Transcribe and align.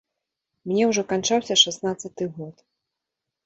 Мне 0.71 0.87
ўжо 0.93 1.03
канчаўся 1.11 1.59
шаснаццаты 1.67 2.23
год. 2.41 2.55